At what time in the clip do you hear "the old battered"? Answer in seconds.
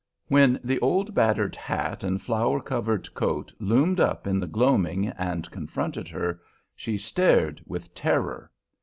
0.63-1.55